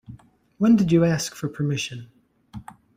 [0.57, 2.07] When did you ask for permission?